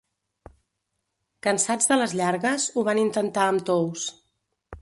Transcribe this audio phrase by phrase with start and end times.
[1.47, 4.09] Cansats de les llargues, ho van intentar amb Tous.